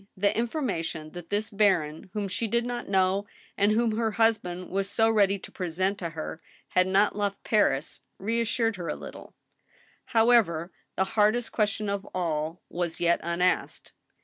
[0.17, 4.89] The information that this baron, whom she did not know and whom her husband was
[4.89, 9.21] so ready to present to her, had not left Paris reassured her a little.
[9.21, 9.61] l64 THE STEEL
[10.17, 13.93] HAMMER, However, the hardest question of all was yet unasked.